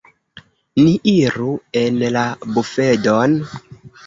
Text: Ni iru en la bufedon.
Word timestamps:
Ni 0.79 0.93
iru 1.11 1.51
en 1.83 2.01
la 2.17 2.25
bufedon. 2.57 3.39